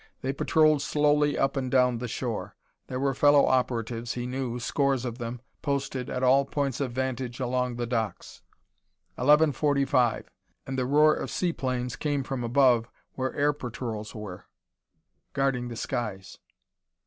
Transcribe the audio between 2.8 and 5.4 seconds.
There were fellow operatives, he knew, scores of